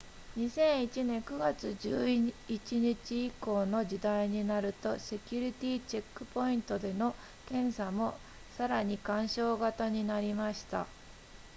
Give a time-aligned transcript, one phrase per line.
[0.35, 2.33] 2001年9月11
[2.79, 7.13] 日以降の時代になるとセキュリティチェックポイントでの
[7.47, 8.15] 検査も
[8.57, 10.87] さらに干渉型になりました